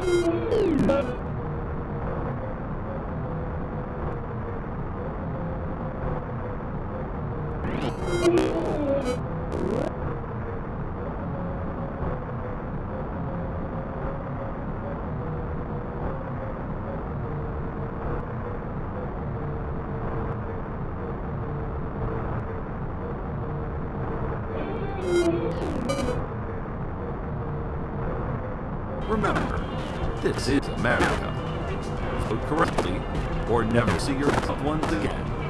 Thank 0.00 1.10
you. 1.10 1.19
This 30.22 30.48
is 30.48 30.68
America. 30.68 31.32
Vote 32.28 32.42
correctly 32.42 33.00
or 33.50 33.64
never 33.64 33.98
see 33.98 34.12
your 34.12 34.28
loved 34.28 34.62
ones 34.62 34.84
again. 34.92 35.49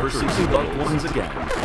torture 0.00 0.26
loved 0.50 0.76
ones 0.78 1.04
again. 1.04 1.63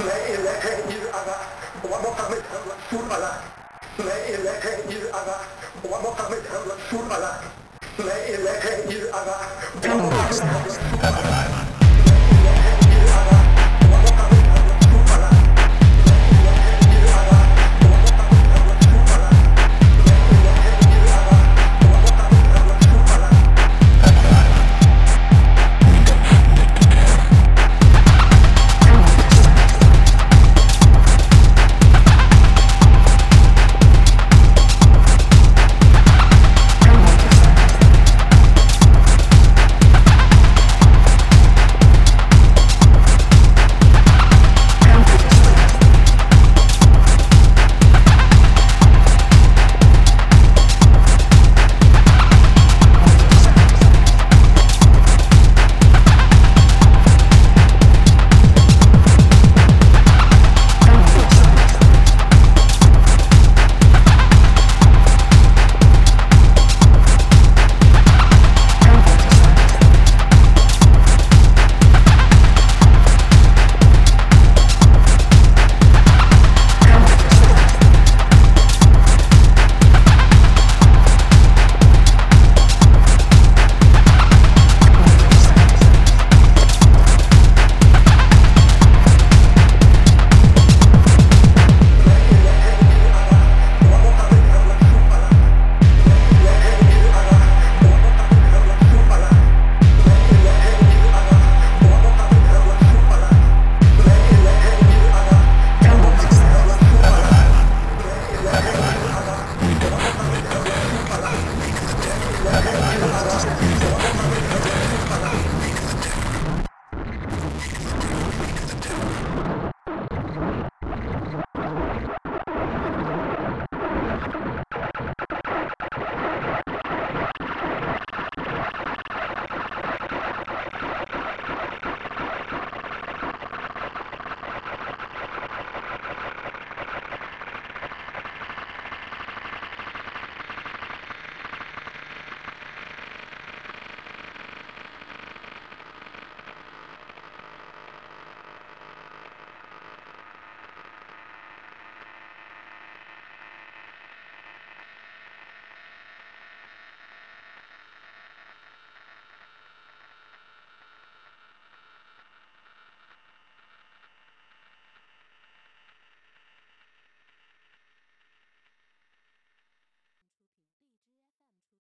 Ne 0.00 0.16
ileke 0.32 0.72
il 0.88 1.04
aga, 1.12 1.36
wabo 1.90 2.10
kamet 2.16 2.44
hamla 2.52 2.74
sur 2.88 3.04
ala. 3.16 3.32
Ne 3.98 4.16
ileke 4.32 4.72
il 4.88 5.06
aga, 5.12 5.36
wabo 5.90 6.10
kamet 6.16 6.44
hamla 6.52 6.74
sur 6.88 7.04
ala. 7.16 7.32
Ne 7.98 8.16
ileke 8.32 8.72
il 8.88 9.04
aga, 9.20 9.36
wabo 9.84 10.08
kamet 10.08 10.40
hamla 10.40 10.72
sur 10.72 11.04
ala. 11.04 11.39